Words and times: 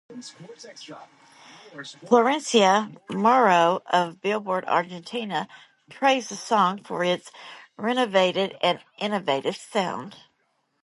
Florencia 2.07 2.99
Mauro 3.11 3.83
of 3.85 4.19
"Billboard 4.19 4.65
Argentina" 4.65 5.47
praised 5.91 6.29
the 6.31 6.35
song 6.35 6.81
for 6.83 7.03
its 7.03 7.29
"renovated 7.77 8.55
and 8.63 8.79
innovative 8.97 9.55
sound". 9.57 10.15